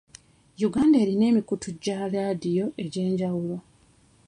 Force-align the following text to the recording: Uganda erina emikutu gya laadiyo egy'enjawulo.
Uganda 0.67 0.97
erina 1.03 1.23
emikutu 1.31 1.67
gya 1.83 1.97
laadiyo 2.13 2.65
egy'enjawulo. 2.83 3.57